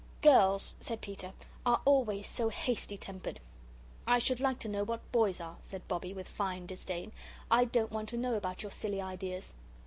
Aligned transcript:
"Girls," 0.23 0.73
said 0.79 0.99
Peter, 0.99 1.31
"are 1.63 1.79
always 1.85 2.25
so 2.27 2.49
hasty 2.49 2.97
tempered." 2.97 3.39
"I 4.07 4.17
should 4.17 4.39
like 4.39 4.57
to 4.61 4.67
know 4.67 4.83
what 4.83 5.11
boys 5.11 5.39
are?" 5.39 5.57
said 5.61 5.87
Bobbie, 5.87 6.15
with 6.15 6.27
fine 6.27 6.65
disdain. 6.65 7.11
"I 7.51 7.65
don't 7.65 7.91
want 7.91 8.09
to 8.09 8.17
know 8.17 8.33
about 8.33 8.63
your 8.63 8.71
silly 8.71 8.99
ideas." 8.99 9.53